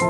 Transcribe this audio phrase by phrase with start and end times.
[0.00, 0.06] 今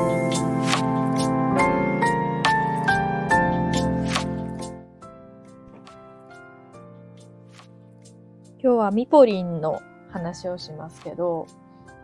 [8.61, 9.81] 日はミポリンの
[10.11, 11.47] 話をしますけど、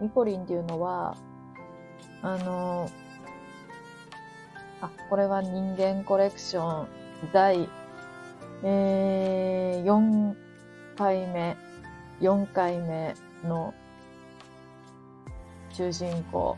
[0.01, 1.15] ミポリンっていうのは、
[2.23, 2.89] あの、
[4.81, 6.89] あ、これは人間コレクション
[7.35, 7.69] 第、
[8.63, 10.35] えー、4
[10.97, 11.59] 回目、
[12.23, 13.15] 4回目
[13.45, 13.75] の
[15.71, 16.57] 主人公、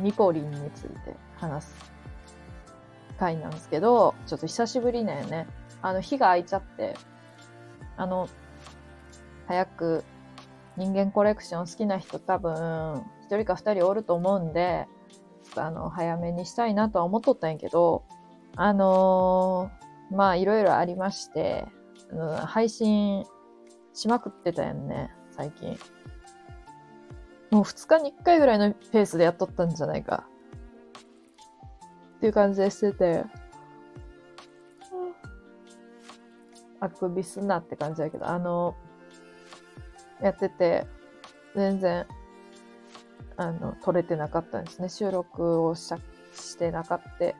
[0.00, 1.90] ミポリンについて話す
[3.20, 5.46] 回なんですけど、ちょっと久しぶりだよね。
[5.82, 6.96] あの、日が空いちゃって、
[7.96, 8.28] あの、
[9.46, 10.04] 早く
[10.76, 14.88] 人間コレクション好きな人多分、一人か二人おると思うんで、
[15.54, 18.04] あの、早めにしたいなとは思っとったんやけど、
[18.56, 21.66] あのー、まあ、いろいろありまして、
[22.10, 23.24] あの配信
[23.92, 25.78] しまくってたやね、最近。
[27.50, 30.24] もう二日に一回ぐらいのペースでやっとったんじゃないか。
[32.16, 33.24] っていう感じでしてて、
[36.80, 38.74] あくびすなって感じだけど、あの、
[40.22, 40.86] やってて、
[41.54, 42.06] 全然、
[43.36, 44.88] あの、撮れてなかったんですね。
[44.88, 45.94] 収録をし
[46.34, 47.34] してなかった。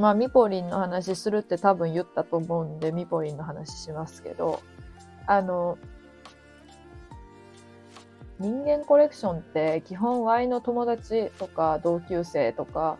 [0.00, 4.60] まあ、ミポリンの話するって多分言ったと思うんで、ミポリンの話しますけど、
[5.26, 5.76] あの、
[8.40, 12.98] 人間コレクションって基本 Y の友達とか同級生とか、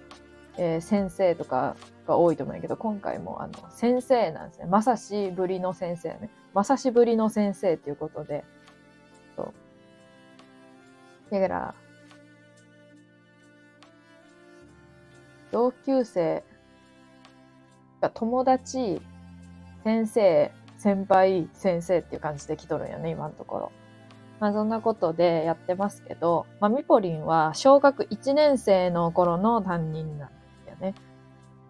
[0.58, 4.66] えー、先生とかが多いと思うんだけど、今回もあの先生なんですね。
[4.66, 6.28] まさしぶりの先生ね。
[6.52, 8.44] まさしぶりの先生っていうことで、
[9.34, 9.44] そ
[11.30, 11.33] う。
[11.33, 11.74] だから、
[15.50, 16.44] 同級生
[18.02, 19.00] が友達、
[19.84, 23.80] 先生、先輩、先生っていう感じで来とるんよね、今のところ。
[24.41, 30.30] まあそんなことでやってますけど、まあミポリンは小学1年生の頃の担任なん
[30.66, 30.94] だよね。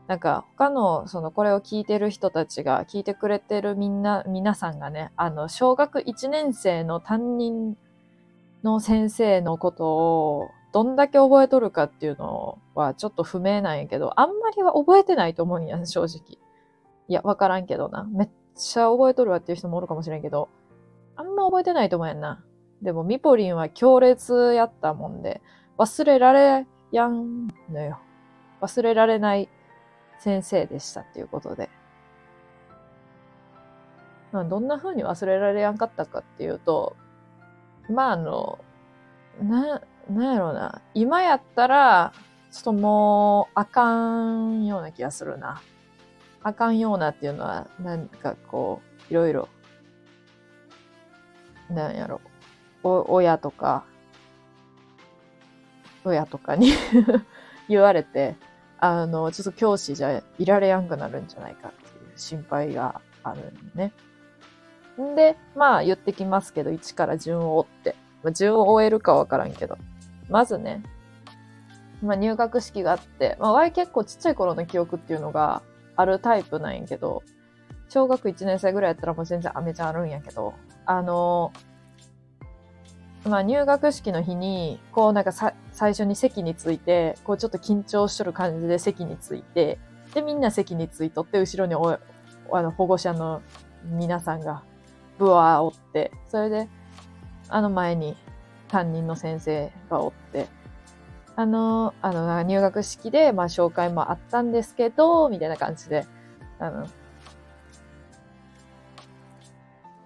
[0.06, 7.76] なんか他のそのこれを聞いてる人たちが聞いてくれてるみんな、皆さんがね、あの小学1年生の担任
[8.62, 16.38] の先生のことをどんだけ覚えとるかっていうのはちょっと不明なんやけど、あんまりは覚えてないと思うんや、正直。
[17.08, 18.04] いや、わからんけどな。
[18.04, 20.48] めっちゃ覚えとるわっていう人もおるかもしれんけど、
[21.16, 22.44] あんま覚えてないと思うやんな。
[22.82, 25.42] でもミポリンは強烈やったもんで、
[25.78, 28.00] 忘れられやんのよ。
[28.60, 29.48] 忘れられない
[30.18, 31.70] 先生でしたっていうことで。
[34.32, 36.96] まあ、どんな風に忘れられやんかったかっていうと、
[37.88, 38.58] まああの、
[39.42, 40.82] な、なんやろうな。
[40.94, 42.12] 今やったら、
[42.52, 43.92] ちょっともう、あか
[44.36, 45.62] んような気がするな。
[46.42, 49.48] あかんようなっていうのは、なんかこう、いろいろ、
[51.68, 52.20] なんやろ。
[52.24, 52.29] お
[52.82, 53.84] 親とか、
[56.04, 56.72] 親とかに
[57.68, 58.36] 言われて、
[58.78, 63.92] あの、ちょっと教師じゃいられやんくなるんじゃないかっていう心配があるんね。
[65.00, 67.96] んで、まあ言ってきますけど、1から順を追って。
[68.22, 69.76] まあ、順を追えるかわからんけど。
[70.28, 70.82] まずね、
[72.02, 75.62] まあ入学式があって、まあ Y 結構ちっちゃい頃の記憶っていうのが
[75.96, 77.22] あるタイプなんやけど、
[77.88, 80.54] 小学1年生ぐらいやったらもう全然あめちゃんあるんやけど、
[80.86, 81.52] あの
[83.24, 89.78] まあ入学式の日に、こうなんかさ最初に席について、こうちょっと緊張しとる感じで席について、
[90.14, 91.98] でみんな席についとって、後ろにお
[92.52, 93.42] あの保護者の
[93.84, 94.62] 皆さんが
[95.18, 96.68] ブワーおって、それで、
[97.48, 98.16] あの前に
[98.68, 100.48] 担任の先生がおって、
[101.36, 106.06] あの、あの、入学式で、まあ紹介もあったんですけど、みたいな感じで、
[106.58, 106.86] あの、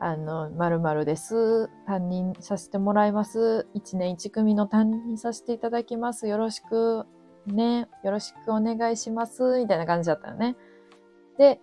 [0.00, 1.68] あの、〇〇です。
[1.86, 3.66] 担任させてもらいます。
[3.74, 6.26] 1年1組の担任させていただきます。
[6.26, 7.06] よろしく、
[7.46, 9.58] ね、よろしくお願いします。
[9.58, 10.56] みたいな感じだったよね。
[11.38, 11.60] で、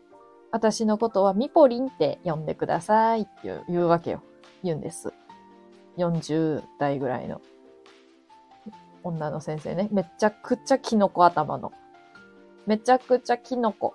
[0.52, 3.31] 私のことはミポリンって呼んでくださいって
[3.69, 4.22] 言うわけよ。
[4.63, 5.13] 言うんです。
[5.98, 7.42] 40代ぐらいの
[9.03, 9.90] 女の先生ね。
[9.92, 11.72] めちゃくちゃキノコ頭の。
[12.66, 13.94] めちゃくちゃキノコ。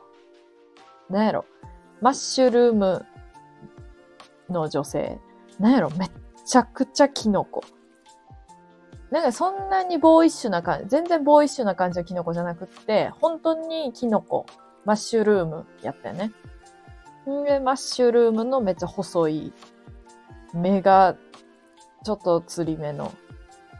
[1.09, 1.45] なんやろ。
[2.01, 3.07] マッシュルーム
[4.49, 5.19] の女性。
[5.59, 6.11] なんやろ、めっ
[6.45, 7.63] ちゃくちゃキノコ。
[9.11, 14.47] なんかそんなにボーイッシュな感じ、全然ボーイッシュな感じのキノコじゃなくって、本当にキノコ、
[14.85, 16.33] マッシュルームやったよね。
[17.31, 19.53] んで、マッシュルームのめっちゃ細い、
[20.53, 21.17] 目が
[22.05, 23.13] ちょっとつり目の、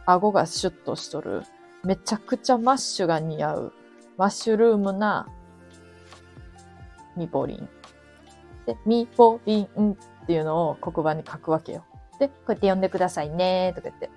[0.05, 1.43] 顎がシュッとしとる、
[1.83, 3.73] めちゃくちゃマッシュが似合う、
[4.17, 5.27] マッシュルームな
[7.15, 7.69] ミポリン。
[8.65, 9.97] で、ミポリン
[10.27, 11.85] っていうのを黒板に書くわけよ。
[12.19, 14.09] で、こうやって呼んでくださいねとか言って。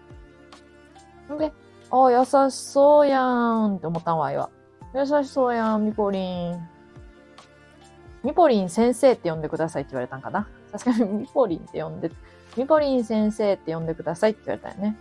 [1.32, 1.52] んで、
[1.88, 4.50] ああ、優しそうやんって思ったんわいは。
[4.92, 6.68] 優しそうやん、みぽりん。
[8.24, 10.48] みぽりん先生って呼んでくださいって言われたんかな。
[10.72, 12.10] 確かにみぽりんって呼んで、
[12.56, 14.96] みぽりん先生って呼んでくださいって言われたよね。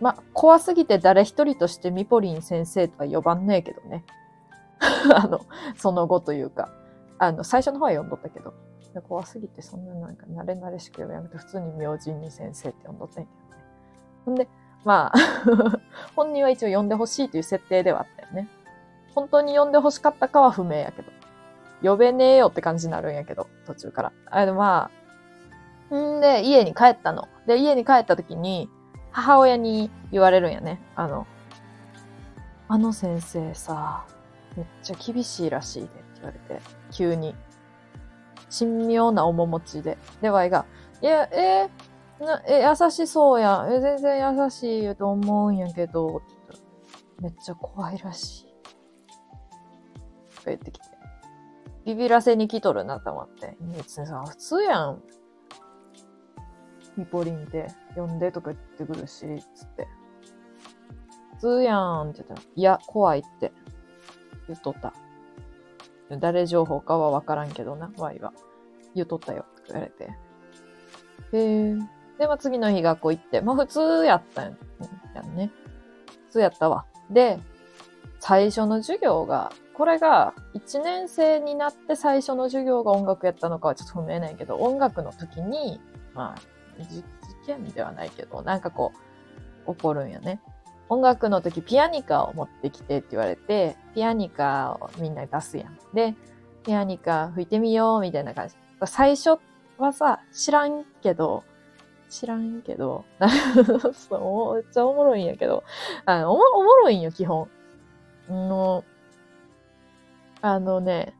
[0.00, 4.04] ま、怖すぎて誰一人としてミポリン先生とは呼ばんねえけどね。
[5.14, 5.46] あの、
[5.76, 6.70] その後というか。
[7.18, 8.54] あの、最初の方は呼んどったけど。
[9.06, 13.64] 怖すぎてそんななんか慣れ慣れしく呼びやめて普通に明神に先生って呼んどったんやけどね。
[14.24, 14.48] ほんで、
[14.84, 15.18] まあ
[16.16, 18.48] 本人は一応呼んでほしいという設定ではあったよね。
[19.14, 21.18] 本当に呼んでほしかったかは不明やけど。
[21.82, 24.12] 呼べねえよって感じになるんやけど、途中から。
[24.26, 24.90] あれま
[25.90, 27.28] あ、んで、家に帰ったの。
[27.46, 28.68] で、家に帰った時に、
[29.10, 30.80] 母親に言われるんやね。
[30.96, 31.26] あの、
[32.68, 34.04] あの先生さ、
[34.56, 37.34] めっちゃ厳しいらしいでって言われて、急に。
[38.50, 39.98] 神妙な面持ちで。
[40.20, 40.66] で、ワイが、
[41.02, 43.72] いや、えー、なえ、優しそうやん。
[43.72, 46.22] え、全然優しいと思うんやけど、
[47.20, 48.44] めっちゃ怖いらしい。
[50.36, 50.86] とか言ってきて。
[51.84, 53.56] ビビらせに来とるなと思って。
[53.76, 55.02] 別にさん、普通やん。
[56.96, 59.86] ミポリンって呼んでとか言ってくるし、つって。
[61.34, 63.52] 普通やんって言ったら、いや、怖いって
[64.48, 64.92] 言っとった。
[66.16, 68.32] 誰情報かはわからんけどな、ワイは。
[68.94, 70.04] 言っとったよ、って言われて。
[70.04, 70.10] へ
[71.32, 71.76] え。
[72.18, 74.56] で、まあ、次の日学校行って、まあ、普通やったん
[75.14, 75.50] やんね。
[76.26, 76.86] 普通やったわ。
[77.10, 77.38] で、
[78.20, 85.80] 最初の授業が、これが1年生になって最初の授業が音楽やったのかはちょっと不明ないけど、音楽の時に、
[86.14, 87.04] まあ、事
[87.46, 88.92] 件ではないけど、なんかこ
[89.66, 90.40] う、起こるんよね。
[90.88, 95.78] 音楽の時ピアニカを持ってきてって言われて、ピアニカをみんな出すやん。
[95.94, 96.14] で、
[96.64, 98.54] ピアニカ吹いてみようみたいな感じ。
[98.86, 99.38] 最初
[99.76, 101.44] はさ、知らんけど、
[102.08, 103.04] 知らんけど、
[103.92, 105.62] そう、めっちゃおもろいんやけど、
[106.06, 107.48] あのおもおもろいんよ、基本。
[108.30, 108.84] の、
[110.40, 111.14] あのね、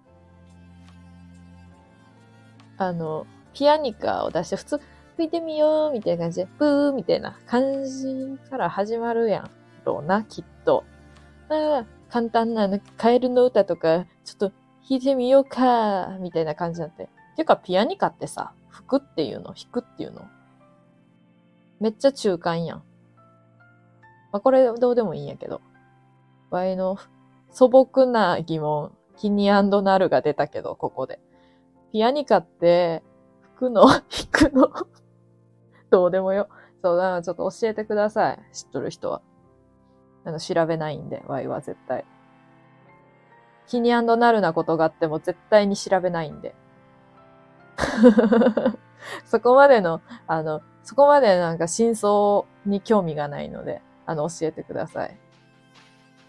[2.76, 4.80] あの、ピアニカを出して、普通、
[5.16, 9.50] 吹いてみようみたいな感じで、ブーみたいな感じから始まるやん。
[9.88, 10.84] ろうな、きっと。
[11.50, 17.08] あ、簡単な、カエルの歌とか、ちょっと弾いてみようか、みたいな感じになって。
[17.36, 19.54] ていうか、ピアニカってさ、吹くっていうの？
[19.54, 20.26] 弾くっていうの？
[21.80, 22.78] めっちゃ中間やん。
[24.32, 25.60] まあ、これどうでもいいんやけど。
[26.50, 26.98] ワイの
[27.50, 31.20] 素朴な疑問、キニアンドナルが出たけど、ここで。
[31.92, 33.02] ピアニカって、
[33.54, 33.86] 吹くの？
[33.86, 34.68] 弾くの？
[35.90, 36.48] どうでもよ。
[36.82, 38.40] そう、だからちょっと教えてください。
[38.52, 39.22] 知っとる人は。
[40.24, 42.04] あの、調べないんで、ワイは絶対。
[43.66, 46.54] 気にアンドなるなことがあっても絶対に調べないんで。
[49.24, 55.18] そこまでの、あの、そこまでなんか真相に興味がないので、あの、教えてください。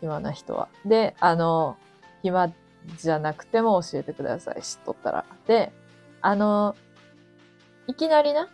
[0.02, 0.68] 暇な人は。
[0.86, 1.78] で、あの、
[2.22, 2.52] 暇
[2.98, 4.62] じゃなくても教えてください。
[4.62, 5.26] 知っとったら。
[5.48, 5.72] で、
[6.22, 6.76] あの、
[7.88, 8.48] いきなりな、い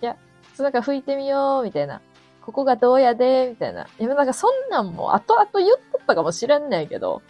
[0.00, 0.16] や、
[0.58, 2.00] なんか吹いてみよう、みたいな。
[2.48, 3.86] ここがどうやで、みたいな。
[3.98, 7.20] いや、なんかそんなんも後々言っとったかもしれんねんけど、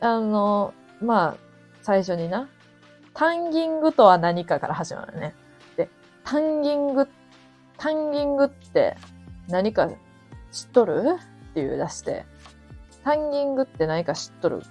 [0.00, 1.36] あの、まあ、
[1.80, 2.48] 最初にな、
[3.12, 5.36] タンギングとは何かから始まるね。
[5.76, 5.88] で、
[6.24, 7.08] タンギング、
[7.78, 8.96] タンギングって
[9.48, 9.88] 何か
[10.50, 11.16] 知っとる？
[11.50, 12.26] っていう出して、
[13.04, 14.62] タンギングって何か知っとる？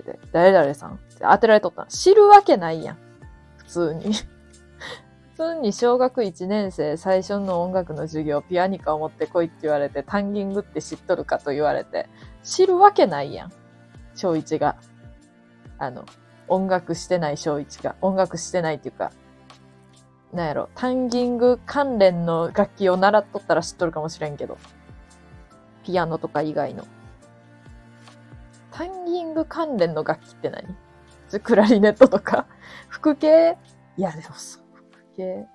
[0.00, 2.98] って誰々さんって当てられとったの知るわけないやん。
[3.56, 4.12] 普通に。
[5.40, 12.10] 通に小学1年生最初の音楽の授業ピアニカを持ってこいって言われてタンギングって知っとるかと言われて
[12.42, 13.52] 知るわけないやん。
[14.14, 14.76] 小1が。
[15.78, 16.04] あの、
[16.46, 17.96] 音楽してない小1が。
[18.02, 19.12] 音楽してないっていうか、
[20.34, 24.58] なんやろ、タンギング関連の楽器を習っとったら知っとるかもしれんけど。
[25.84, 26.84] ピアノとか以外の。
[28.72, 30.76] タンギング関連の楽器って何？
[31.42, 32.46] クラリネットとか？
[32.90, 33.56] 副系？
[33.96, 34.59] いや、でもそ
[35.20, 35.46] 系。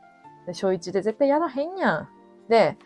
[0.46, 2.10] で、小1で絶対やらへんやん。
[2.50, 2.78] で、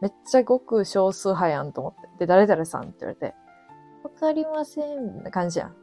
[0.00, 2.08] めっちゃごく少数派やんと思って。
[2.20, 3.34] で、誰々さんって言われて、
[4.02, 5.74] わかりません、みたいな感じやん。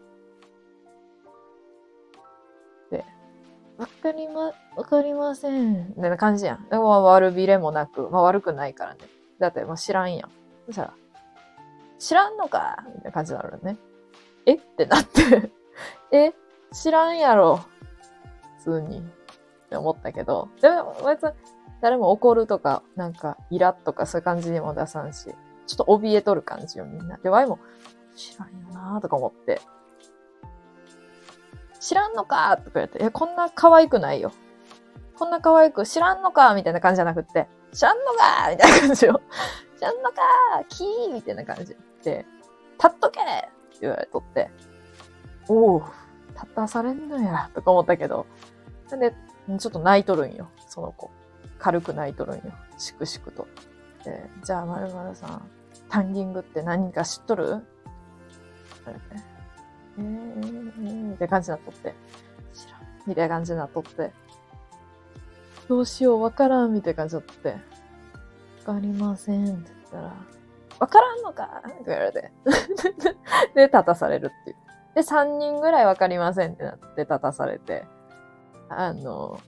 [2.90, 3.06] で、
[3.78, 6.70] わかりま、わかりません、みたいな感じやん。
[6.70, 9.00] でも悪びれもなく、まあ悪くないからね。
[9.40, 10.30] だってもう知らんやん。
[10.68, 10.94] そしたら、
[12.00, 13.78] 知らんのかみたいな感じになるね。
[14.46, 14.56] え？
[14.56, 15.52] ってなって
[16.12, 16.34] え？
[16.72, 17.58] 知らんやろ
[18.58, 19.04] 普通に。
[19.72, 21.32] って思ったけど、でも別に
[21.82, 25.32] 誰も怒るとか、なんかイラッとかそういう感じにも出さんし、ちょ
[25.74, 27.18] っと怯えとる感じよみんな。
[27.18, 27.58] で、ワイも
[28.18, 29.62] 知らんよなーとか思って、
[31.80, 34.34] 知らんのかとか言って、え、こんな可愛くないよ。
[35.18, 39.22] こんな可愛く知らんのかみたいな感じじゃなくって、しゃんのかーみたいな感じよ。
[39.80, 42.26] しゃんのかーキーみたいな感じで、
[42.78, 43.50] 立っとけって
[43.80, 44.52] 言われとって、
[45.48, 45.84] おお、
[46.36, 48.26] 立たされんのや、とか思ったけど、
[48.90, 49.16] なんで、
[49.58, 51.12] ちょっと泣いとるんよ、その子。
[51.60, 52.42] 軽く泣いとるんよ。
[52.78, 53.48] しくしくと。
[54.04, 55.42] で、じゃあ、まるまるさん、
[55.90, 57.62] タンギングって何か知っとる？
[59.98, 61.96] えー、みたいな感じになっとって。
[62.54, 62.82] 知らん。
[63.06, 64.12] みたいな感じになっとって。
[65.68, 67.50] どうしよう、わからん、みたいな感じになって。
[68.68, 70.14] わかりません、って言ったら、
[70.80, 72.32] わからんのかって言われて。
[73.56, 74.56] で、立たされるっていう。
[74.96, 77.86] で、3人ぐらいわかりませんってなって立たされて。
[78.80, 79.40] あの、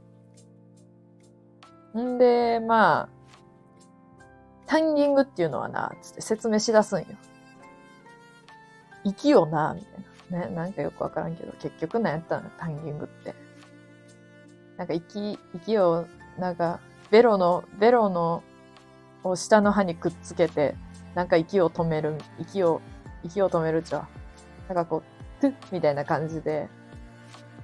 [1.97, 3.09] んで、まあ、
[4.65, 7.05] タンギングっていうのはな、つって説明しだすんよ。
[9.03, 10.47] 息よな、みたいな。
[10.47, 13.35] ね、なんかよくわからんけど、結局何やったのタンギングって。
[14.77, 16.05] なんか息、息を、
[16.39, 16.79] なんか、
[17.11, 18.43] ベロの、ベロの、
[19.23, 20.75] を下の歯にくっつけて、
[21.13, 22.81] なんか息を止める、息を、
[23.23, 24.07] 息を止めるっちゃ。
[24.67, 25.03] なんかこ
[25.37, 26.67] う、トゥッみたいな感じで、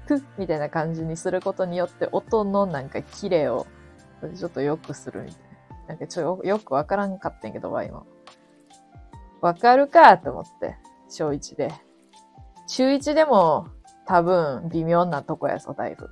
[0.37, 3.67] みたいな感じにすることによって音のなんかキレを
[4.35, 5.49] ちょっと良くするみたいな。
[5.89, 8.05] なんかちょ、よくわからんかったんやけど、今。
[9.41, 10.77] わかるかと思って。
[11.07, 11.71] 小1で。
[12.67, 13.67] 中1でも
[14.05, 16.09] 多分微妙なとこやぞ、だいぶ。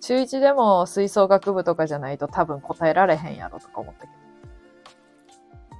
[0.00, 4.06] 中1でも吹奏楽部とかじゃないと多分答えられへんやろとか思ったけ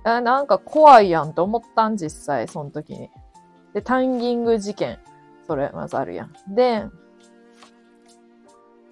[0.05, 0.11] ど。
[0.11, 3.11] あなんか怖いやんと思ったん、実際、その時に。
[3.75, 4.99] で、タンギング事件。
[5.47, 6.55] それ、まずあるやん。
[6.55, 6.87] で、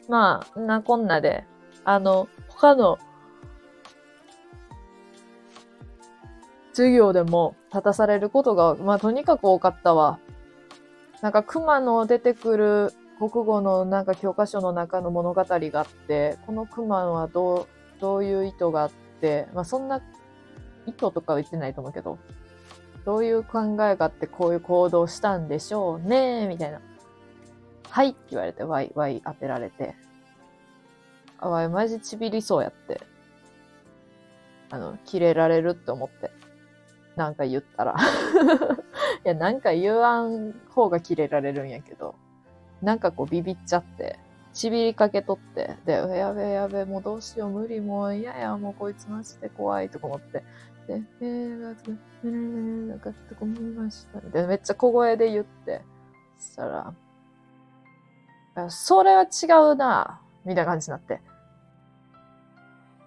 [0.09, 1.45] まあ、なこんなで、
[1.85, 2.99] あの、他の
[6.73, 10.19] 授業でも立たされることが、まあとにかく多かったわ。
[11.23, 20.03] なんか熊の出てくる国語のなんか教科書の中の物語があって、この熊はどう、どういう意図があって、まあそんな
[20.87, 22.19] 意図とかは言ってないと思うけど、
[23.05, 26.81] どういう考えがあってこういう行動したんでしょうねみたいな。
[27.95, 29.95] はいって言われて、わい、わい当てられて。
[31.39, 33.01] あわい、マジちびりそうやって。
[34.71, 36.33] あの、キレられるって思って。
[37.15, 37.95] なんか言ったら。
[39.25, 42.17] いや、なんか言わん方がキレられるんやけど、
[42.83, 44.19] なんかこうビビっちゃって、
[44.53, 50.43] ちびりかけとって、で、やべやべ、もうどうしよう、無理、もう嫌や、もうこいつマジで怖いとか思って、
[50.89, 51.83] で、えー、なんか、
[52.25, 54.19] えー、なんかって思いました。
[54.19, 55.81] で、めっちゃ小声で言って、
[56.39, 56.93] そしたら、
[58.69, 61.21] それは違うな、みたいな感じになって。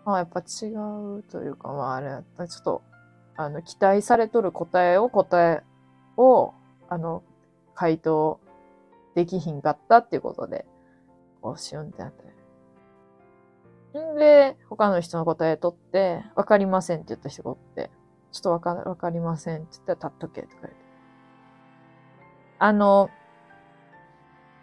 [0.06, 0.68] ああ、やっぱ違
[1.20, 2.82] うというか、まああれ、ちょっと、
[3.36, 5.64] あの、期待されとる答えを答え
[6.18, 6.54] を、
[6.90, 7.24] あの、
[7.76, 8.40] 回答
[9.16, 10.66] できひんかったっていうことで、
[11.42, 12.28] こう、シュンってなって。
[14.00, 17.90] んで、他の人の答え取って、わかりませんって言った人がおって、
[18.32, 20.80] ちょっとわか、わかりませんって言ったら、立っとけとか言って。
[22.60, 23.10] あの、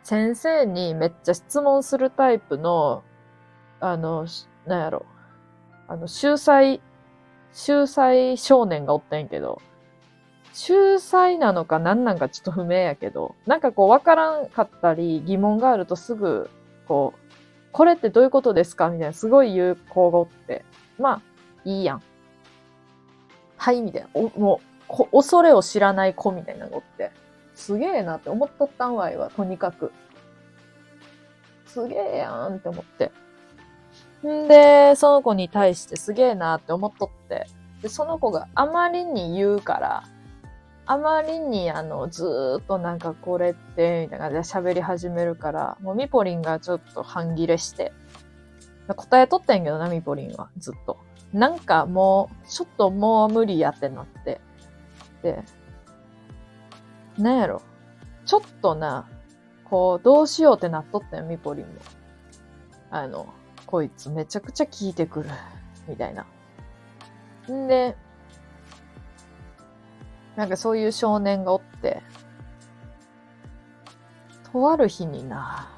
[0.05, 3.03] 先生にめっちゃ質問するタイプの、
[3.81, 4.27] あの、
[4.67, 5.07] なんやろ、
[5.89, 6.81] あの、秀才
[7.53, 9.63] 秀才少年がおったんやけど、
[10.53, 16.51] 秀才なのか何なんかちょっと不明やけど、なんかこう分からんかったり疑問があるとすぐ、
[16.87, 17.19] こう、
[17.73, 18.89] これってどういうことですか？
[18.91, 20.65] みたいなすごい言う子がおって、
[20.99, 21.21] まあ、
[21.65, 22.03] いいやん。
[23.57, 24.09] はい、みたいな。
[24.15, 27.11] おもう恐れを知らない子みたいなのがおって、
[27.55, 29.93] すげえなって思っとったんわいは、とにかく。
[31.67, 33.13] すげえやんって思って。
[34.27, 37.47] んで、その子に対してすげえなって思っとって、
[37.83, 40.05] で、その子があまりに言うから、
[40.87, 47.93] あまりにあの、ずーっとなんかこれって、みたいな感じで喋り始めるから、もうミポリンがちょっと半切れして、
[48.89, 50.99] 答えとったんけどな、ミポリンは、ずっと。
[51.33, 54.41] なんかもう、ちょっともう無理やってなって。
[55.23, 55.43] で、
[57.19, 57.63] なんやろ。
[58.25, 59.09] ちょっとな、
[59.65, 61.73] こう、どうしようってなっとったよ、ミポリンも。
[62.91, 63.29] あの、
[63.67, 65.31] こいつめちゃくちゃ聞いてくる。
[65.89, 66.27] みたいな。
[67.51, 67.97] んで、
[70.37, 72.03] なんかそういう少年がおって、
[74.53, 75.69] とある日にな、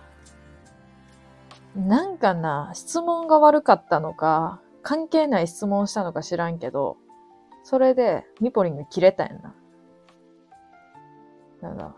[1.74, 6.96] なんかな、質問が悪かったのか、関係ない質問したのか知らんけど、
[7.64, 9.54] それでミポリンが切れたんやな。
[11.60, 11.94] なんだ、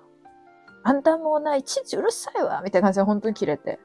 [0.83, 3.79] あんたもな、いちいちうるさいわみたいな感じで本当に切れて。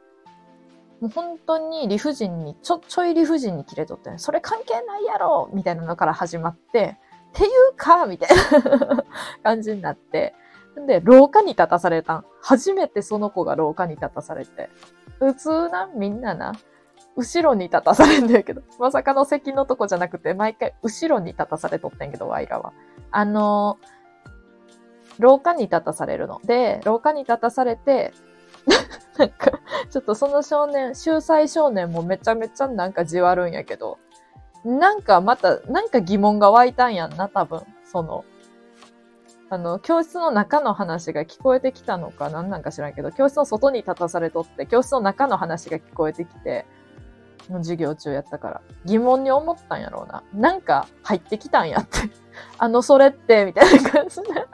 [1.01, 6.97] もう本当に理不尽に、ちょ、ちょい理不尽に切れとって、それ関係ないやろみたいなのから始まって、
[7.31, 8.29] っていうかみたい
[8.63, 9.03] な
[9.43, 10.33] 感じになって、
[10.79, 12.25] んで、廊下に立たされたん。
[12.41, 14.69] 初めてその子が廊下に立たされて。
[15.19, 16.53] 普通な、みんなな、
[17.15, 22.73] 後ろに立たされんだけど、まさかの席のとこじゃなくて、毎回後ろに立たされとってんけど、ワイらは。
[23.11, 23.77] あの
[25.19, 26.41] 廊下に立たされるの。
[26.45, 28.13] で、廊下に立たされて、
[29.17, 29.51] なんか、
[29.89, 33.99] ちょっとその少年、秀才少年もめちゃめちゃなんかじわるんやけど、
[34.63, 37.61] なんかまた、なんか疑問が湧いたんやんな、多分。
[37.83, 38.23] その、
[39.49, 46.65] あの、教室の中の話が聞こえてきたのか何なんか知らんけど、教室の外に立たされとって、教室の中の話が聞こえてきて、
[47.49, 50.23] の授業中やったから、疑問に思ったんやろうな。
[50.33, 51.97] なんか入ってきたんやって。
[52.57, 54.29] あの、それって、みたいな感じで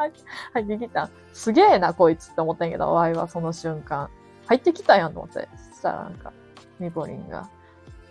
[0.53, 1.09] 入ってきた。
[1.33, 4.09] すげえな、こいつって思ったんやけど、ワイはその瞬間。
[4.47, 5.47] 入ってきたんやんと思って。
[5.71, 6.33] そしたらなんか、
[6.79, 7.47] ミポリンが、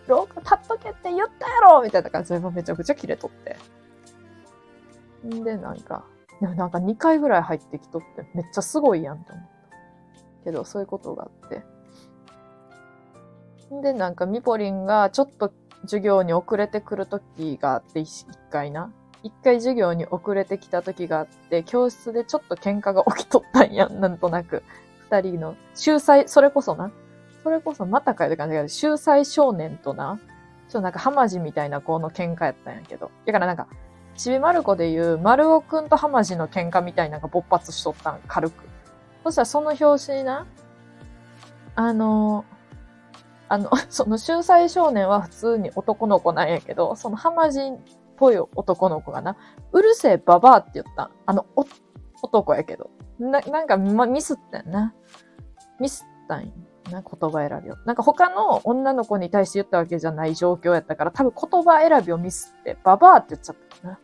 [0.07, 3.57] 廊下立っとけって言ったやろみたいな感じでめちゃくちゃキレとって。
[5.27, 6.05] んで、なんか、
[6.41, 9.59] でもなんか2回ぐらい入ってきとってめっちゃすごいやんと思った。
[10.45, 11.63] けど、そういうことがあって。
[13.71, 18.91] で、なんかミポリンがちょっと授業に遅れてくる時があって、一回な。
[19.23, 24.63] 一回授業に遅れてきた時があって、教室でちょっと喧嘩が起きとったんやん、なんとなく。
[25.11, 26.91] 二人の、秀才、それこそな。
[27.43, 30.19] それこそまたかよって感じだけど、秀才少年とな、
[30.69, 33.11] ちょっとなんかハマジみたいな子の喧嘩やったんやけど。
[33.27, 33.67] だからなんか、
[34.17, 38.65] ちびまる子で言う、丸尾くんとハマジの喧嘩みたいなのが勃発しとったん、軽く。
[39.25, 40.47] そしたらその表紙にな、
[41.75, 42.58] あのー
[43.49, 47.79] あの、 その秀才少年は普通に男の子なんやけど、その浜人っ
[48.17, 49.37] ぽい男の子がな、
[49.73, 51.11] うるせえババアって言った。
[51.27, 51.47] あの、
[52.23, 52.91] 男やけど。
[53.19, 54.95] な、なんか、ま、ミスったんな。
[55.81, 56.53] ミスったんや
[56.91, 57.77] な、言葉選びを。
[57.85, 63.99] なんか他の女の子に対して言ったわけじゃない状況やったから、多分言葉選びをミスって、ババアって言っちゃったな。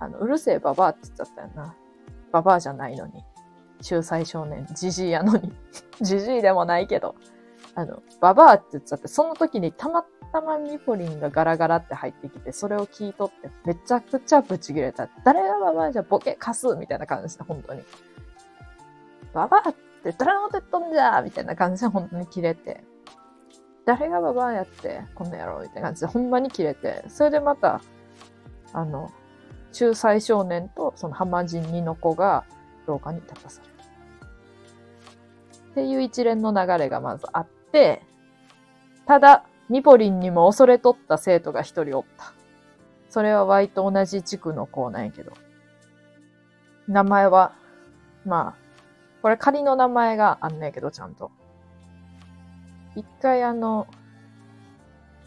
[0.00, 1.74] あの、うるせえババアって言っちゃったよな。
[2.32, 3.24] ババアじゃないのに。
[3.80, 5.52] 秀才少年、じじいやのに。
[6.00, 7.14] じじいでもないけど。
[7.74, 15.08] あの、ババアって言っちゃって、その時にたまたまミポリンがガラガラって入ってきて、それを聞いとって、めちゃくちゃブチ切れた。
[15.24, 17.82] 誰がババアじゃボケ貸すみたいな感じで、本当に。
[19.32, 22.84] ババアって誰のこと言っとんじゃみたいな感じで本当に切れて。
[23.84, 27.04] 誰がババアやって、こんな野郎みたいな感じで、ほんまに切れて。
[27.08, 27.80] それでまた、
[28.72, 29.10] あの、
[29.78, 32.44] 仲裁少年とその浜人二の子が
[32.86, 33.74] 廊下に立たされる。
[35.70, 37.63] っていう一連の流れがまずあって、
[39.06, 42.32] ただ、ミポリンにも恐れとった生徒が一人おった。
[43.08, 45.32] それは Y と同じ地区の子なんやけど。
[46.88, 47.52] 名前は、
[48.24, 48.64] まあ、
[49.22, 51.30] これ仮の名前があんねんけど、ちゃんと。
[52.94, 53.86] 一回あの、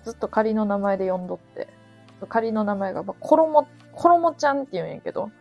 [0.04, 1.68] ずっと仮の名前で呼んどって、
[2.30, 5.32] 仮の名前が、まあ、コロモ、コロモちゃんって言うんやけど、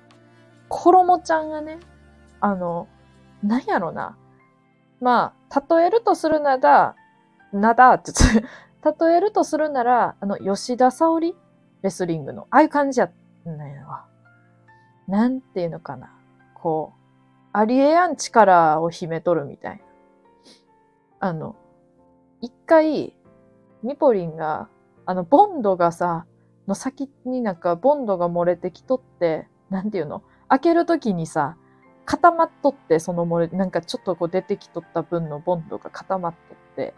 [0.68, 1.78] コロモちゃんがね、
[2.40, 2.88] あの、
[3.42, 4.16] なんやろな、
[5.00, 5.32] まあ、
[5.68, 6.94] 例えるとするなら、
[7.52, 8.12] なだって
[8.84, 11.34] 例えるとするなら、あの、吉田沙織
[11.82, 13.10] レスリングの、ああいう感じや
[13.44, 14.06] ないのわ。
[15.08, 16.12] なんていうのかな。
[16.54, 17.00] こう、
[17.52, 19.76] ありえやん力を秘めとるみたい
[21.20, 21.28] な。
[21.28, 21.56] あの、
[22.40, 23.16] 一回、
[23.82, 24.68] ミポリンが、
[25.04, 26.26] あの、ボンドがさ、
[26.66, 30.22] の先になんかボンドが漏れてきとって、なんていうの？
[30.48, 31.56] 開けるときにさ、
[32.06, 36.94] 固まっとって、その漏れ、なんかちょっとこう出てきとった分のボンドが固まっとって、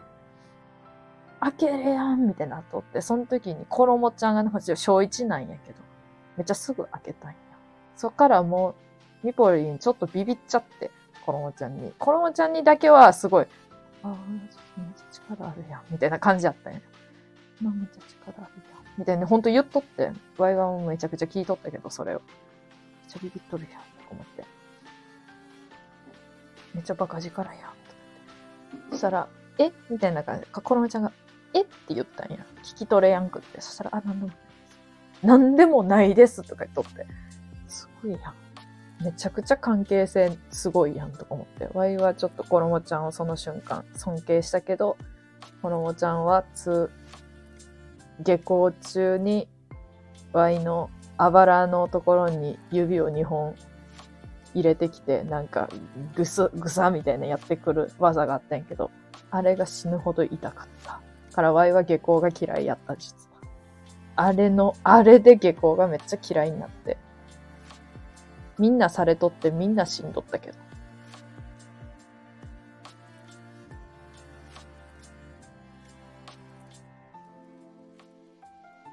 [1.41, 5.79] 開けれやんみたいなとって、その時に衣ちゃんがね、小一なんやけど、
[6.37, 7.35] めっちゃすぐ開けたんや。
[7.95, 8.75] そっからも
[9.23, 10.91] う、ミポリンちょっとビビっちゃって、
[11.25, 11.91] 衣ちゃんに。
[11.97, 13.47] 衣ちゃんにだけはすごい、
[14.03, 14.39] ああ、めっ
[14.95, 16.79] ちゃ力あるやん、みたいな感じやったんや。
[17.61, 18.83] めっちゃ力あるやん。
[18.97, 22.19] みたいな、ほんと言っとって、ワイガンもめちゃくちゃ聞いとったけど、それを。
[22.19, 22.27] めっ
[23.07, 24.58] ちゃビビっとるやん、と思って。
[26.73, 27.63] めっちゃバカ力やん。
[28.91, 29.27] そしたら、
[29.57, 29.71] え？
[29.89, 31.11] みたいな感じで、かころめちゃんが、
[31.53, 31.61] え？
[31.61, 32.45] って言ったんや。
[32.63, 33.61] 聞き取れやんくって。
[33.61, 34.37] そしたら、あ、なんでもないで
[35.17, 35.25] す。
[35.25, 37.07] なんでもないですとか言っとって。
[37.67, 38.35] すごいやん。
[39.03, 41.69] めちゃくちゃ関係性すごいやんとか思って。
[41.73, 44.97] ワイはちょっとコロモちゃんをその瞬間尊敬したけど、
[45.61, 46.91] コロモちゃんはつ、
[48.21, 49.47] 下校中に
[50.33, 53.55] ワイのあばらのところに指を2本
[54.53, 55.69] 入れてきて、なんか、
[56.15, 58.91] ぐす、ぐさみたいなやってくる技があったんやけど、
[59.31, 61.01] あれが死ぬほど痛かった。
[61.33, 63.37] からワイは下校が嫌いやった、実は。
[64.15, 66.97] あれの、あれで下校がめっちゃ嫌いになって。
[68.57, 70.57] みんなされとってみんな死んどったけど。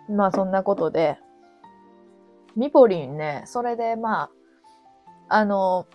[0.08, 1.18] まあそんなことで、
[2.54, 4.30] ミポリンね、それでまあ、
[5.28, 5.86] あの、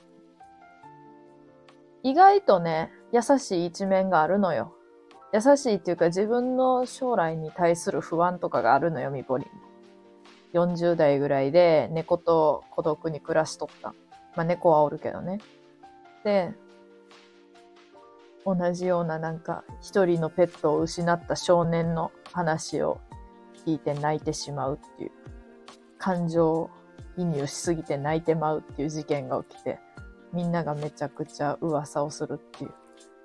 [2.03, 4.73] 意外とね、優しい一面があるのよ。
[5.33, 9.49] 優しいっていうか自分の将来に対する不安とかがあるのよ、みぽりん。
[10.53, 13.93] 40代ぐらいで猫と孤独に暮らしとった。
[14.35, 15.39] まあ猫はおるけどね。
[16.23, 16.53] で、
[18.45, 22.99] 同じようななんか一人のペットを失った少年の話を
[23.65, 25.11] 聞いて泣いてしまうっていう
[25.97, 26.69] 感情
[27.21, 29.79] 移入しすぎて泣いてまうっていう事件が起きて
[30.33, 32.71] みんながめちゃくちゃ噂をするっていう。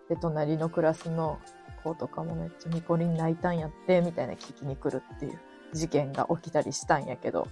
[0.09, 1.39] で、隣のクラスの
[1.83, 5.39] 子とかもめっちゃミコリン泣いたんやってみたいな聞きに来るっていう
[5.73, 7.49] 事件が起きたりしたんやけど。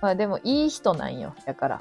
[0.00, 1.34] まあでもいい人なんよ。
[1.46, 1.80] だから。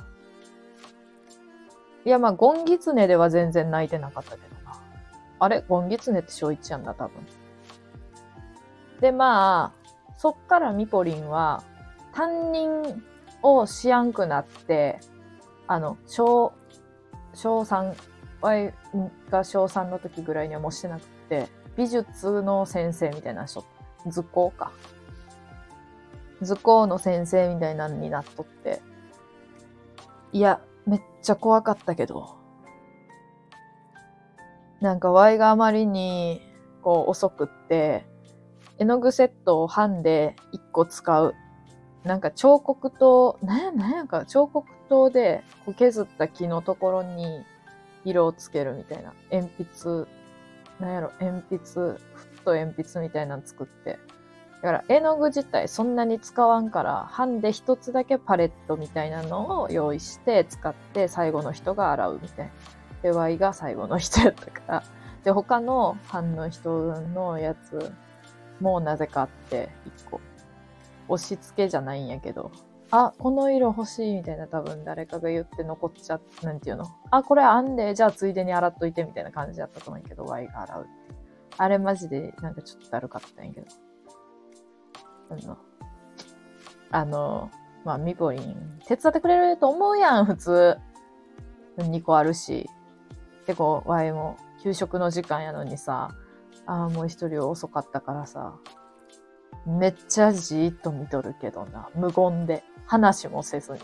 [2.06, 4.80] いやまあゴンギツネでは全然泣いてなかったけどな。
[5.40, 5.64] あれ？
[5.68, 7.26] ゴンギツネって小1やんだ、多分。
[9.00, 11.64] でまあ、そっからミポリンは
[12.14, 13.04] 担任
[13.44, 15.00] をしやんくなって、
[15.68, 16.54] あの、小、
[17.34, 17.96] 小3、
[18.42, 18.74] Y
[19.30, 23.64] が小3の時ぐらいにはもうしてなくて、美術の先生みたいな人、
[24.08, 24.72] 図工か。
[26.42, 28.82] 図工の先生みたいなのになっとって。
[30.34, 32.36] いや、めっちゃ怖かったけど。
[34.82, 36.42] なんか Y があまりに
[36.82, 38.06] こう遅くって、
[38.80, 41.36] 絵の具セットを版で1個使う
[42.04, 45.44] なんか彫刻刀、なんや、なんやか、彫刻刀で
[45.78, 47.44] 削った木のところに
[48.04, 49.14] 色をつけるみたいな。
[49.32, 50.08] 鉛筆、
[50.80, 52.00] なんやろ、鉛筆、フ
[52.38, 54.00] ット鉛筆みたいなの作って。
[54.62, 62.52] だから絵の具自体そんなに使わんから、版で一つだけパレットみたいなのを用意して使って最後の人が洗うみたいな。
[63.04, 64.84] で、Y が最後の人やったから。
[65.24, 66.70] で、他の版の人
[67.14, 67.92] のやつ
[68.60, 70.20] もなぜかあって、一個。
[71.12, 72.52] 押し付けじゃないんやけど、
[72.92, 76.86] あ、この色欲しいみたいな多分誰かが言って残っちゃっなんていうの？
[77.10, 80.92] あ、これあんで、じゃあついでに洗っといてみたいな感じだったと思うんやけど、Y が洗うって。
[81.58, 83.68] あれマジでなんかちょっとだるかったんやけど。
[85.30, 85.58] あの、
[86.92, 87.52] あの、
[87.86, 90.78] まあ、ミポリン、手伝ってくれると思うやん、普通。
[91.78, 92.70] 2個あるし。
[93.48, 96.10] で、こう、Y も給食の時間やのにさ、
[96.66, 98.56] ああ、もう一人遅かったからさ、
[99.66, 101.90] めっちゃじーっと見とるけどな。
[101.96, 102.64] 無言で。
[102.92, 103.80] 話もせずに。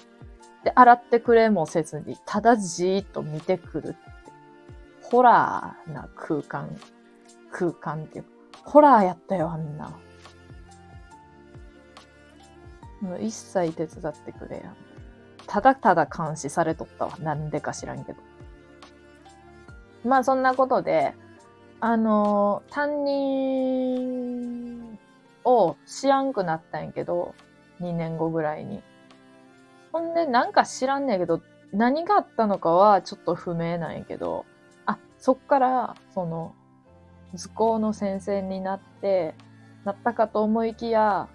[0.65, 3.97] で、洗ってくれもせずに、ただじーっと見てくるって。
[5.03, 6.75] ホラーな空間。
[7.51, 8.29] 空間っていうか、
[8.65, 9.97] ホラーやったよ、あんな。
[12.99, 14.75] もう一切手伝ってくれやん。
[15.45, 17.17] ただただ監視されとったわ。
[17.19, 18.19] なんでか知らんけど。
[20.03, 21.13] まあそんなことで、
[21.79, 24.66] あのー、担任
[25.47, 27.33] をしやんくなったんやけど、
[27.79, 28.83] 2年後ぐらいに。
[29.93, 34.45] ほんで、なんか知らんねんけど、何があったのかはちょっと不明なんやけど、
[34.85, 36.53] あ、そっから、その、
[37.33, 39.35] 図工の先生になって、
[39.85, 41.29] なったかと思いきや、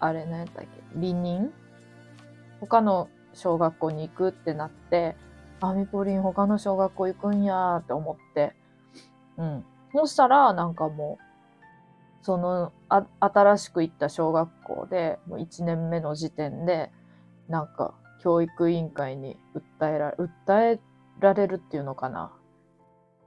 [0.00, 1.52] あれ何やったっけ離任？
[2.60, 5.16] 他の小学校に行くってなって、
[5.60, 8.54] あ、みぽりん他の小学校行くんやって思って、
[9.36, 9.64] うん。
[9.94, 11.24] そしたら、なんかもう、
[12.22, 16.90] そのあ新しく行った小学校でもう1年目の時点で
[17.48, 19.36] なんか教育委員会に
[19.80, 20.80] 訴えら訴え
[21.18, 22.32] られるっていうのかな。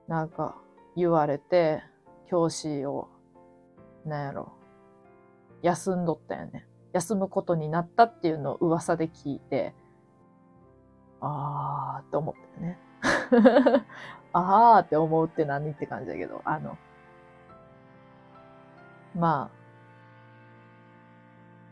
[0.07, 0.55] なんか
[0.95, 1.83] 言われて
[2.29, 3.09] 教師を
[4.05, 4.53] なんやろ
[5.61, 6.65] 休んどったよね。
[6.93, 9.73] 休むことになったっていうのを噂で聞いて
[11.19, 12.79] あーって思ったよね。
[14.31, 16.77] あーって思うって何って感じだけどあの
[19.15, 19.65] まあ、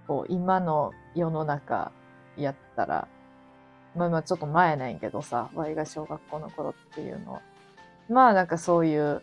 [0.08, 1.91] こう、今の世の中
[2.38, 3.08] やったら、
[3.95, 7.41] まあまあちょっと前なんやけどさ、Y が小学校の頃っていうのは。
[8.10, 9.21] まあなんかそういう、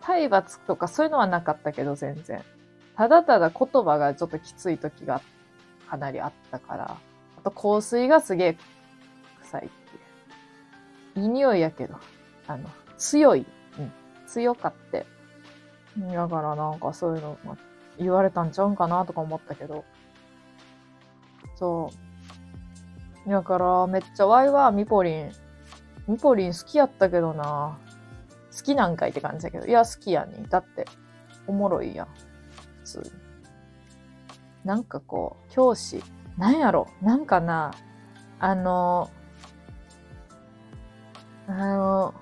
[0.00, 2.42] 体罰とかそういうのはなかったけど全然。
[2.96, 5.20] ただただ言葉がちょっときつい時が
[5.88, 6.96] かなりあったから。
[7.38, 8.56] あと香水がすげえ
[9.42, 9.68] 臭いっ
[11.14, 11.24] ていう。
[11.24, 11.96] いい匂いやけど、
[12.46, 13.46] あの、強い。
[13.78, 13.92] うん。
[14.26, 15.06] 強かって。
[15.98, 17.36] だからなんかそういうの、
[17.98, 19.84] 言われたんちゃうんかなとか思ったけど。
[21.56, 21.90] そ
[23.26, 23.30] う。
[23.30, 25.32] だからめっちゃワイはミポリン、
[26.08, 27.78] ミポリン好きやったけどな。
[28.56, 29.66] 好きなんかいって感じだけど。
[29.66, 30.48] いや、好きやに。
[30.48, 30.86] だって、
[31.46, 32.06] おもろいやん。
[32.78, 33.10] 普通に。
[34.64, 36.02] なんかこう、教師。
[36.38, 36.86] なんやろ？
[37.02, 37.72] なんかな、
[38.38, 39.10] あの、
[41.46, 42.14] あの、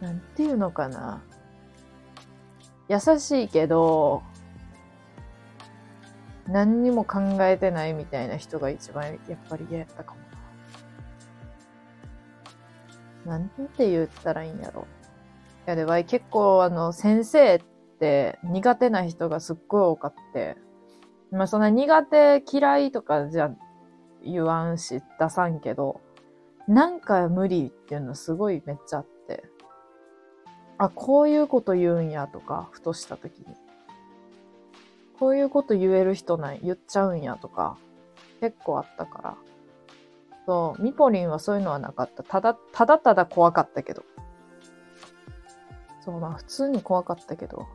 [0.00, 1.22] なんていうのかな。
[2.88, 4.22] 優しいけど、
[6.48, 10.20] 何にも考えてないみたいな人が一番やっぱり嫌やったかも
[13.24, 13.38] な。
[13.38, 14.86] なんて言ったらいいんやろ。
[15.66, 17.60] いやで、わい結構あの、先生っ
[17.98, 20.56] て苦手な人がすっごい多かって、
[21.32, 23.50] まあそんな苦手嫌いとかじゃ
[24.22, 26.00] 言わんし出さんけど、
[26.68, 29.15] なんか無理っていうのすごいめっちゃあって、
[30.78, 33.46] あ、こういうこと言うんやとか、ふとした時に。
[35.18, 37.78] こういうこと言える人ない、言っちゃうんやとか、
[38.40, 39.36] 結構あったから。
[40.44, 42.22] そう、ミポリンはそういうのはなかった。
[42.22, 44.04] ただ、ただただ怖かったけど。
[46.04, 47.66] そう、まあ普通に怖かったけど。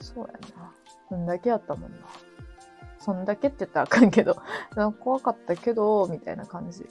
[0.00, 0.72] そうやな。
[1.08, 1.98] そんだけやったもんな。
[2.98, 4.36] そんだけって言ったらあかんけど、
[5.00, 6.86] 怖かったけど、みたいな感じ。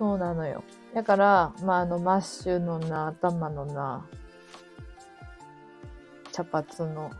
[0.00, 0.64] そうなのよ。
[0.94, 4.06] だから、まあ、あの、マッシュのな、頭のな、
[6.32, 7.10] 茶髪の、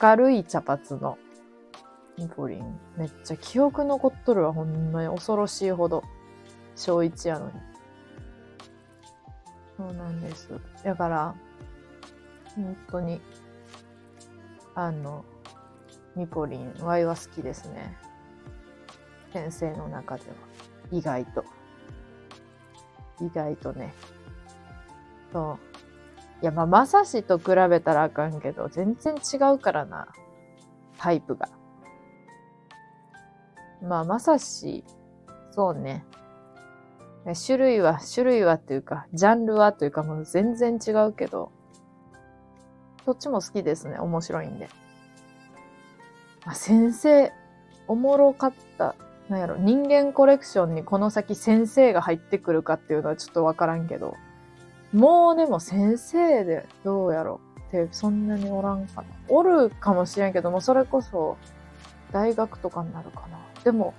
[0.00, 1.18] 明るい茶髪の、
[2.16, 2.78] ミポリン。
[2.96, 6.04] めっちゃ記憶残っとるわ、ほんまに恐ろしいほど。
[6.76, 7.52] 小一やのに。
[9.76, 10.48] そうなんです。
[10.84, 11.34] だから、
[12.54, 13.20] 本当に、
[14.76, 15.24] あの、
[16.14, 17.98] ミポリン、ワイは好きですね。
[19.32, 20.36] 先生の中では。
[20.92, 21.44] 意外と。
[23.20, 23.94] 意外とね。
[25.32, 25.58] そ
[26.40, 26.42] う。
[26.42, 30.08] いや、まあ、まさしと比べたらあかんけど、全然違うからな。
[30.98, 31.48] タイプが。
[33.82, 34.84] まあ、まさし、
[35.52, 36.04] そうね。
[37.34, 41.50] 種類は、種類はっていうか、ジャンルはというかもう全然違うけど、
[43.04, 43.98] どっちも好きですね。
[43.98, 44.68] 面白いんで。
[46.44, 47.32] まあ、先生、
[47.88, 48.94] おもろかった。
[49.28, 54.14] なんやろ、人間コレクションにこの先先生が入ってくるかっていうのはちょっとわからんけど、
[54.92, 57.40] もうでも先生でどうやろ？
[57.68, 59.08] ってそんなにおらんかな。
[59.28, 61.36] おるかもしれんけども、それこそ
[62.12, 63.38] 大学とかになるかな。
[63.64, 63.94] でも、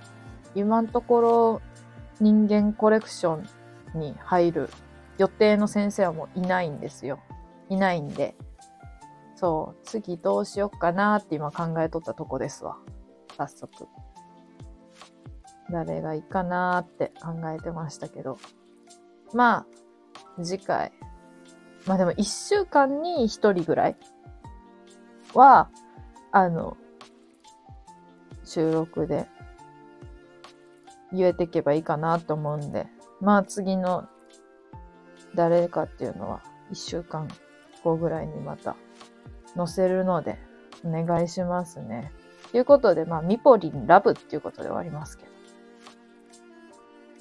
[0.54, 1.62] 今のところ
[2.20, 3.36] 人間コレクショ
[3.94, 4.70] ンに入る
[5.18, 7.18] 予定の先生はもういないんですよ。
[7.68, 8.34] いないんで。
[9.36, 12.78] そう、次どうしよっかなって今考えとったとこですわ。
[13.36, 13.86] 早速。
[15.70, 18.38] 誰がいいかなって考えてましたけど。
[19.34, 19.66] ま
[20.38, 20.92] あ、次回。
[21.86, 23.96] まあでも一週間に一人ぐらい
[25.34, 25.70] は、
[26.32, 26.76] あの、
[28.44, 29.26] 収録で
[31.12, 32.86] 言えていけばいいかなと思うんで、
[33.20, 34.08] まあ次の
[35.34, 37.28] 誰かっていうのは一週間
[37.84, 38.76] 後ぐらいにまた
[39.56, 40.38] 載せるので
[40.84, 42.12] お願いしますね。
[42.50, 45.37] ということで、まあミポリンラブっていうことで終わりますけど。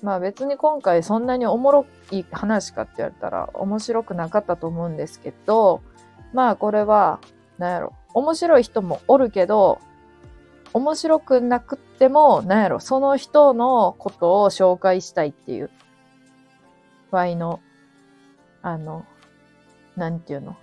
[0.02, 5.82] まあ別に今回そんなにおもろい話かって言われたら面白くなかったと思うんですけど、
[6.34, 7.20] まあこれは、
[7.58, 9.80] なんやろ、面白い人もおるけど、
[10.74, 15.72] 面白くなくっても、なんやろ、その人のことを紹介したいっていう、
[17.10, 17.60] 場合の、
[18.62, 19.06] あの、
[19.96, 20.56] なんていうの、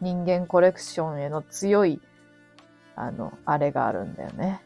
[0.00, 2.00] 人間コレクションへの強い、
[2.96, 4.60] あの、あれがあるんだよね。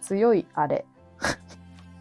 [0.00, 0.84] 強いあれ。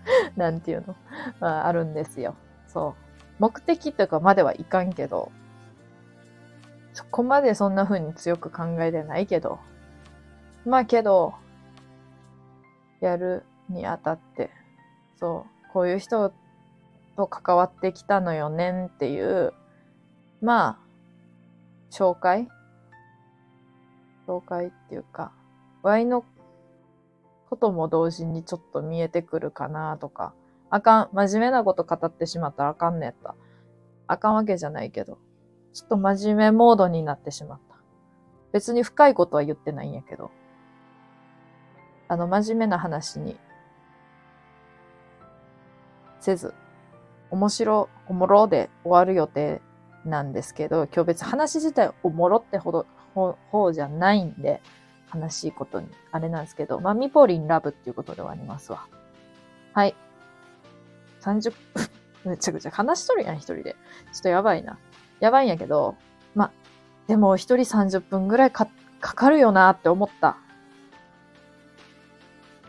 [0.35, 0.95] なんていうの、
[1.39, 2.35] あ、あるんですよ。
[2.67, 3.03] そう。
[3.39, 5.31] 目的とかまではいかんけど、
[6.93, 9.59] そこまでそんな風に強く考えてないけど、
[10.65, 11.33] まあけど、
[13.01, 14.51] やるにあたって、
[15.19, 16.31] そう、こういう人
[17.15, 19.53] と関わってきたのよねっていう、
[20.41, 20.79] まあ、
[21.91, 22.47] 紹介？
[24.27, 25.31] 紹介っていうか、
[25.81, 26.23] ワイの
[27.53, 30.33] ことも同時にちょっと見えてくるかなとか、
[30.71, 33.35] あかん、真面目なこと語ってしまったらあかんねやった。
[34.07, 35.19] あかんわけじゃないけど、
[35.71, 37.75] ちょっと真面目モードになってしまった。
[38.53, 40.31] 別に深いことは言ってないんやけど。
[42.07, 43.37] あの、真面目な話に
[46.19, 46.55] せず、
[47.29, 49.61] 面白、おもろで終わる予定
[50.05, 54.59] なんですけど、今日別話自体おもろってほど、ほ、ほうじゃないんで、
[55.13, 58.87] 悲しいことに、あれなんですけど、まあ、ミポリンラブっていうことで終わりますわ。
[59.73, 59.95] はい。
[61.21, 61.89] 30分
[62.31, 63.75] めちゃくちゃ話しとるやん、一人で。
[64.13, 64.77] ちょっとやばいな。
[65.19, 65.95] やばいんやけど、
[66.35, 66.51] まあ、
[67.07, 68.67] でも一人30分ぐらいか、
[68.99, 70.37] かかるよなって思った。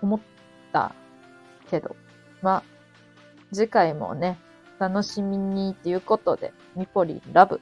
[0.03, 0.21] 思っ
[0.73, 0.95] た
[1.71, 1.97] けど、
[2.43, 2.63] まあ、
[3.53, 4.39] 次回もね、
[4.79, 7.61] 楽しみにっていうことで、ミポリンラブ